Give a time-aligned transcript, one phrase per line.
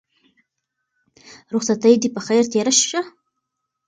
[1.53, 3.01] رخصتي دې په خير تېره شه.